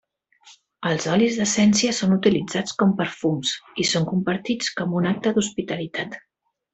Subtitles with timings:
[0.91, 3.51] Els olis d'essència són utilitzats com perfums
[3.83, 6.17] i són compartits com un acte d'hospitalitat.